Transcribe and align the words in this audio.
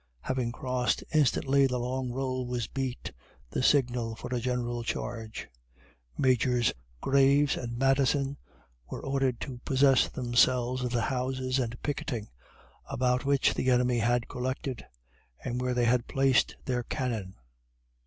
Having 0.21 0.53
crossed, 0.53 1.03
instantly 1.13 1.67
the 1.67 1.77
long 1.77 2.11
roll 2.11 2.47
was 2.47 2.65
beat 2.65 3.11
(the 3.51 3.61
signal 3.61 4.15
for 4.15 4.33
a 4.33 4.39
general 4.39 4.81
charge.) 4.81 5.47
Majors 6.17 6.73
Graves 7.01 7.55
and 7.55 7.77
Madison 7.77 8.35
were 8.89 9.05
ordered 9.05 9.39
to 9.41 9.59
possess 9.63 10.09
themselves 10.09 10.83
of 10.83 10.89
the 10.89 11.03
houses 11.03 11.59
and 11.59 11.79
picketing, 11.83 12.29
about 12.87 13.25
which 13.25 13.53
the 13.53 13.69
enemy 13.69 13.99
had 13.99 14.27
collected, 14.27 14.83
and 15.43 15.61
where 15.61 15.75
they 15.75 15.85
had 15.85 16.07
placed 16.07 16.55
their 16.65 16.81
cannon. 16.81 17.35